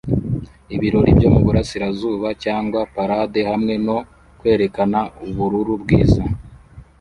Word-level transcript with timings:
Ibirori 0.75 1.11
byo 1.17 1.29
muburasirazuba 1.35 2.27
cyangwa 2.43 2.79
parade 2.95 3.41
hamwe 3.49 3.73
no 3.85 3.97
kwerekana 4.39 4.99
ubururu 5.27 5.73
bwiza 5.83 6.21